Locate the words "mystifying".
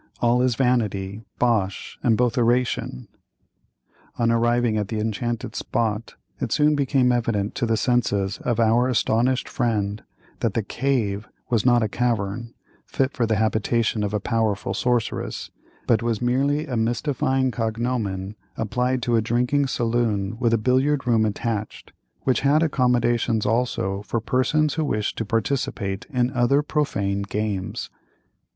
16.75-17.51